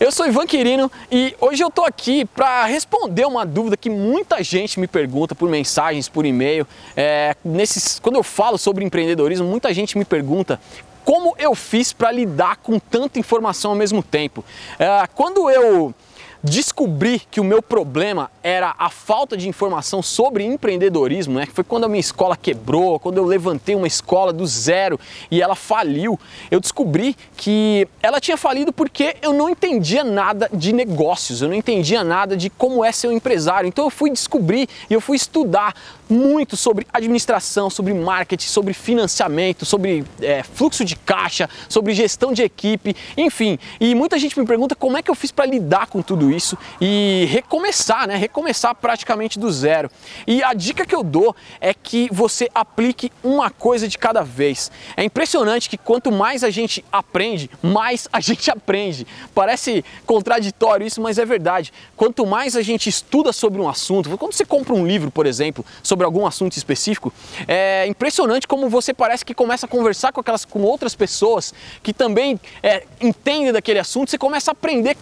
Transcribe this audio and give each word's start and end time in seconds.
Eu 0.00 0.12
sou 0.12 0.28
Ivan 0.28 0.46
Quirino 0.46 0.88
e 1.10 1.34
hoje 1.40 1.60
eu 1.60 1.72
tô 1.72 1.82
aqui 1.84 2.24
para 2.24 2.64
responder 2.66 3.26
uma 3.26 3.44
dúvida 3.44 3.76
que 3.76 3.90
muita 3.90 4.40
gente 4.44 4.78
me 4.78 4.86
pergunta 4.86 5.34
por 5.34 5.50
mensagens, 5.50 6.08
por 6.08 6.24
e-mail. 6.24 6.64
É, 6.96 7.34
nesses, 7.44 7.98
quando 7.98 8.14
eu 8.14 8.22
falo 8.22 8.56
sobre 8.56 8.84
empreendedorismo, 8.84 9.48
muita 9.48 9.74
gente 9.74 9.98
me 9.98 10.04
pergunta 10.04 10.60
como 11.04 11.34
eu 11.36 11.52
fiz 11.52 11.92
para 11.92 12.12
lidar 12.12 12.58
com 12.58 12.78
tanta 12.78 13.18
informação 13.18 13.72
ao 13.72 13.76
mesmo 13.76 14.00
tempo. 14.00 14.44
É, 14.78 15.04
quando 15.16 15.50
eu 15.50 15.92
descobri 16.42 17.20
que 17.30 17.40
o 17.40 17.44
meu 17.44 17.60
problema 17.60 18.30
era 18.42 18.74
a 18.78 18.88
falta 18.88 19.36
de 19.36 19.48
informação 19.48 20.02
sobre 20.02 20.44
empreendedorismo, 20.44 21.38
né? 21.38 21.46
Que 21.46 21.52
foi 21.52 21.64
quando 21.64 21.84
a 21.84 21.88
minha 21.88 22.00
escola 22.00 22.36
quebrou, 22.36 22.98
quando 22.98 23.18
eu 23.18 23.24
levantei 23.24 23.74
uma 23.74 23.86
escola 23.86 24.32
do 24.32 24.46
zero 24.46 24.98
e 25.30 25.42
ela 25.42 25.54
faliu. 25.54 26.18
Eu 26.50 26.60
descobri 26.60 27.16
que 27.36 27.88
ela 28.02 28.20
tinha 28.20 28.36
falido 28.36 28.72
porque 28.72 29.16
eu 29.20 29.32
não 29.32 29.48
entendia 29.48 30.04
nada 30.04 30.48
de 30.52 30.72
negócios, 30.72 31.42
eu 31.42 31.48
não 31.48 31.54
entendia 31.54 32.04
nada 32.04 32.36
de 32.36 32.50
como 32.50 32.84
é 32.84 32.92
ser 32.92 33.08
um 33.08 33.12
empresário. 33.12 33.66
Então 33.66 33.84
eu 33.84 33.90
fui 33.90 34.10
descobrir 34.10 34.68
e 34.88 34.94
eu 34.94 35.00
fui 35.00 35.16
estudar 35.16 35.74
muito 36.08 36.56
sobre 36.56 36.86
administração, 36.92 37.68
sobre 37.68 37.92
marketing, 37.92 38.46
sobre 38.46 38.72
financiamento, 38.72 39.64
sobre 39.64 40.04
é, 40.22 40.42
fluxo 40.42 40.84
de 40.84 40.96
caixa, 40.96 41.48
sobre 41.68 41.92
gestão 41.92 42.32
de 42.32 42.42
equipe, 42.42 42.96
enfim. 43.16 43.58
E 43.80 43.94
muita 43.94 44.18
gente 44.18 44.38
me 44.38 44.46
pergunta 44.46 44.74
como 44.74 44.96
é 44.96 45.02
que 45.02 45.10
eu 45.10 45.14
fiz 45.14 45.30
para 45.30 45.44
lidar 45.44 45.86
com 45.88 46.00
tudo 46.00 46.27
isso 46.30 46.56
e 46.80 47.26
recomeçar, 47.30 48.06
né? 48.06 48.16
Recomeçar 48.16 48.74
praticamente 48.74 49.38
do 49.38 49.50
zero. 49.50 49.90
E 50.26 50.42
a 50.42 50.54
dica 50.54 50.84
que 50.84 50.94
eu 50.94 51.02
dou 51.02 51.34
é 51.60 51.72
que 51.72 52.08
você 52.12 52.48
aplique 52.54 53.10
uma 53.22 53.50
coisa 53.50 53.88
de 53.88 53.98
cada 53.98 54.22
vez. 54.22 54.70
É 54.96 55.04
impressionante 55.04 55.68
que 55.68 55.76
quanto 55.76 56.10
mais 56.10 56.42
a 56.44 56.50
gente 56.50 56.84
aprende, 56.90 57.50
mais 57.62 58.08
a 58.12 58.20
gente 58.20 58.50
aprende. 58.50 59.06
Parece 59.34 59.84
contraditório 60.06 60.86
isso, 60.86 61.00
mas 61.00 61.18
é 61.18 61.24
verdade. 61.24 61.72
Quanto 61.96 62.26
mais 62.26 62.56
a 62.56 62.62
gente 62.62 62.88
estuda 62.88 63.32
sobre 63.32 63.60
um 63.60 63.68
assunto, 63.68 64.16
quando 64.18 64.32
você 64.32 64.44
compra 64.44 64.74
um 64.74 64.86
livro, 64.86 65.10
por 65.10 65.26
exemplo, 65.26 65.64
sobre 65.82 66.04
algum 66.04 66.26
assunto 66.26 66.56
específico, 66.56 67.12
é 67.46 67.86
impressionante 67.86 68.46
como 68.46 68.68
você 68.68 68.92
parece 68.92 69.24
que 69.24 69.34
começa 69.34 69.66
a 69.66 69.68
conversar 69.68 70.12
com 70.12 70.20
aquelas 70.20 70.44
com 70.44 70.62
outras 70.62 70.94
pessoas 70.94 71.54
que 71.82 71.92
também 71.92 72.40
é, 72.62 72.84
entendem 73.00 73.52
daquele 73.52 73.78
assunto, 73.78 74.10
você 74.10 74.18
começa 74.18 74.50
a 74.50 74.52
aprender 74.52 74.96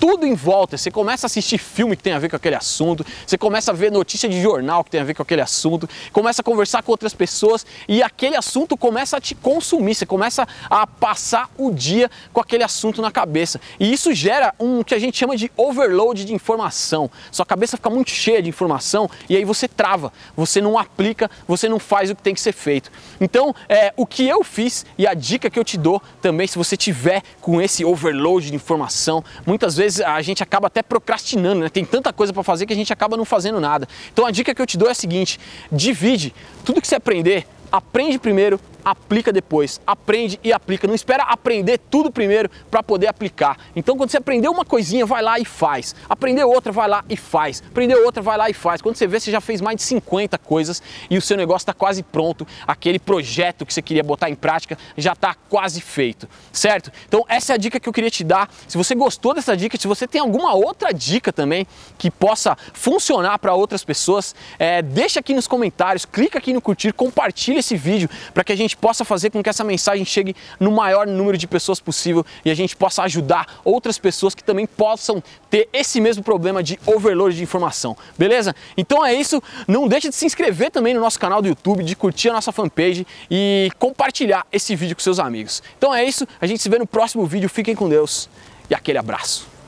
tudo 0.00 0.26
em 0.26 0.34
volta. 0.34 0.78
Você 0.78 0.90
começa 0.90 1.26
a 1.26 1.28
assistir 1.28 1.58
filme 1.58 1.94
que 1.94 2.02
tem 2.02 2.14
a 2.14 2.18
ver 2.18 2.30
com 2.30 2.36
aquele 2.36 2.56
assunto, 2.56 3.04
você 3.26 3.36
começa 3.36 3.70
a 3.70 3.74
ver 3.74 3.92
notícia 3.92 4.28
de 4.28 4.40
jornal 4.40 4.82
que 4.82 4.90
tem 4.90 5.00
a 5.00 5.04
ver 5.04 5.14
com 5.14 5.22
aquele 5.22 5.42
assunto, 5.42 5.88
começa 6.10 6.40
a 6.40 6.44
conversar 6.44 6.82
com 6.82 6.90
outras 6.90 7.12
pessoas 7.12 7.66
e 7.86 8.02
aquele 8.02 8.34
assunto 8.34 8.76
começa 8.78 9.18
a 9.18 9.20
te 9.20 9.34
consumir, 9.34 9.94
você 9.94 10.06
começa 10.06 10.48
a 10.70 10.86
passar 10.86 11.50
o 11.58 11.70
dia 11.70 12.10
com 12.32 12.40
aquele 12.40 12.64
assunto 12.64 13.02
na 13.02 13.10
cabeça. 13.10 13.60
E 13.78 13.92
isso 13.92 14.14
gera 14.14 14.54
um 14.58 14.82
que 14.82 14.94
a 14.94 14.98
gente 14.98 15.18
chama 15.18 15.36
de 15.36 15.52
overload 15.54 16.24
de 16.24 16.32
informação. 16.32 17.10
Sua 17.30 17.44
cabeça 17.44 17.76
fica 17.76 17.90
muito 17.90 18.10
cheia 18.10 18.42
de 18.42 18.48
informação 18.48 19.10
e 19.28 19.36
aí 19.36 19.44
você 19.44 19.68
trava, 19.68 20.10
você 20.34 20.62
não 20.62 20.78
aplica, 20.78 21.30
você 21.46 21.68
não 21.68 21.78
faz 21.78 22.10
o 22.10 22.16
que 22.16 22.22
tem 22.22 22.32
que 22.32 22.40
ser 22.40 22.52
feito. 22.52 22.90
Então, 23.20 23.54
é, 23.68 23.92
o 23.96 24.06
que 24.06 24.26
eu 24.26 24.42
fiz 24.42 24.86
e 24.96 25.06
a 25.06 25.12
dica 25.12 25.50
que 25.50 25.58
eu 25.58 25.64
te 25.64 25.76
dou 25.76 26.00
também, 26.22 26.46
se 26.46 26.56
você 26.56 26.74
tiver 26.74 27.22
com 27.40 27.60
esse 27.60 27.84
overload 27.84 28.48
de 28.48 28.56
informação, 28.56 29.22
muitas 29.44 29.76
vezes 29.76 29.89
vezes 29.96 30.00
a 30.00 30.20
gente 30.22 30.42
acaba 30.42 30.68
até 30.68 30.82
procrastinando, 30.82 31.60
né? 31.60 31.68
Tem 31.68 31.84
tanta 31.84 32.12
coisa 32.12 32.32
para 32.32 32.42
fazer 32.42 32.66
que 32.66 32.72
a 32.72 32.76
gente 32.76 32.92
acaba 32.92 33.16
não 33.16 33.24
fazendo 33.24 33.60
nada. 33.60 33.88
Então 34.12 34.26
a 34.26 34.30
dica 34.30 34.54
que 34.54 34.62
eu 34.62 34.66
te 34.66 34.78
dou 34.78 34.88
é 34.88 34.92
a 34.92 34.94
seguinte: 34.94 35.38
divide 35.70 36.34
tudo 36.64 36.80
que 36.80 36.88
você 36.88 36.96
aprender, 36.96 37.46
aprende 37.70 38.18
primeiro, 38.18 38.60
aplica 38.84 39.32
depois. 39.32 39.80
Aprende 39.86 40.38
e 40.42 40.52
aplica. 40.52 40.86
Não 40.86 40.94
espera 40.94 41.24
aprender 41.24 41.78
tudo 41.90 42.10
primeiro 42.10 42.50
para 42.70 42.82
poder 42.82 43.06
aplicar. 43.06 43.56
Então, 43.74 43.96
quando 43.96 44.10
você 44.10 44.16
aprender 44.16 44.48
uma 44.48 44.64
coisinha, 44.64 45.06
vai 45.06 45.22
lá 45.22 45.38
e 45.38 45.44
faz. 45.44 45.94
Aprender 46.08 46.44
outra, 46.44 46.72
vai 46.72 46.88
lá 46.88 47.04
e 47.08 47.16
faz. 47.16 47.62
Aprender 47.66 47.94
outra, 47.96 48.22
vai 48.22 48.36
lá 48.36 48.50
e 48.50 48.54
faz. 48.54 48.80
Quando 48.82 48.96
você 48.96 49.06
vê, 49.06 49.20
você 49.20 49.30
já 49.30 49.40
fez 49.40 49.60
mais 49.60 49.76
de 49.76 49.82
50 49.82 50.38
coisas 50.38 50.82
e 51.08 51.16
o 51.16 51.22
seu 51.22 51.36
negócio 51.36 51.64
está 51.64 51.72
quase 51.72 52.02
pronto. 52.02 52.46
Aquele 52.66 52.98
projeto 52.98 53.64
que 53.66 53.72
você 53.72 53.82
queria 53.82 54.02
botar 54.02 54.30
em 54.30 54.34
prática 54.34 54.76
já 54.96 55.12
está 55.12 55.34
quase 55.48 55.80
feito, 55.80 56.28
certo? 56.52 56.90
Então, 57.08 57.24
essa 57.28 57.52
é 57.52 57.54
a 57.54 57.56
dica 57.56 57.80
que 57.80 57.88
eu 57.88 57.92
queria 57.92 58.10
te 58.10 58.24
dar. 58.24 58.48
Se 58.66 58.76
você 58.76 58.94
gostou 58.94 59.34
dessa 59.34 59.56
dica, 59.56 59.76
se 59.78 59.86
você 59.86 60.06
tem 60.06 60.20
alguma 60.20 60.54
outra 60.54 60.92
dica 60.92 61.32
também 61.32 61.66
que 61.98 62.10
possa 62.10 62.56
funcionar 62.72 63.38
para 63.38 63.54
outras 63.54 63.84
pessoas, 63.84 64.34
é, 64.58 64.82
deixa 64.82 65.20
aqui 65.20 65.34
nos 65.34 65.46
comentários, 65.46 66.04
clica 66.04 66.38
aqui 66.38 66.52
no 66.52 66.60
curtir, 66.60 66.92
compartilha 66.92 67.58
esse 67.58 67.76
vídeo 67.76 68.08
para 68.32 68.44
que 68.44 68.52
a 68.52 68.56
gente 68.56 68.69
gente 68.70 68.76
possa 68.76 69.04
fazer 69.04 69.30
com 69.30 69.42
que 69.42 69.48
essa 69.48 69.64
mensagem 69.64 70.04
chegue 70.04 70.36
no 70.60 70.70
maior 70.70 71.06
número 71.06 71.36
de 71.36 71.48
pessoas 71.48 71.80
possível 71.80 72.24
e 72.44 72.50
a 72.50 72.54
gente 72.54 72.76
possa 72.76 73.02
ajudar 73.02 73.60
outras 73.64 73.98
pessoas 73.98 74.34
que 74.34 74.44
também 74.44 74.66
possam 74.66 75.22
ter 75.50 75.68
esse 75.72 76.00
mesmo 76.00 76.22
problema 76.22 76.62
de 76.62 76.78
overload 76.86 77.36
de 77.36 77.42
informação, 77.42 77.96
beleza? 78.16 78.54
Então 78.76 79.04
é 79.04 79.12
isso, 79.12 79.42
não 79.66 79.88
deixe 79.88 80.08
de 80.08 80.14
se 80.14 80.24
inscrever 80.24 80.70
também 80.70 80.94
no 80.94 81.00
nosso 81.00 81.18
canal 81.18 81.42
do 81.42 81.48
YouTube, 81.48 81.82
de 81.82 81.96
curtir 81.96 82.28
a 82.28 82.34
nossa 82.34 82.52
fanpage 82.52 83.06
e 83.28 83.70
compartilhar 83.78 84.46
esse 84.52 84.76
vídeo 84.76 84.94
com 84.94 85.02
seus 85.02 85.18
amigos. 85.18 85.62
Então 85.76 85.92
é 85.92 86.04
isso, 86.04 86.26
a 86.40 86.46
gente 86.46 86.62
se 86.62 86.68
vê 86.68 86.78
no 86.78 86.86
próximo 86.86 87.26
vídeo, 87.26 87.48
fiquem 87.48 87.74
com 87.74 87.88
Deus 87.88 88.28
e 88.68 88.74
aquele 88.74 88.98
abraço. 88.98 89.59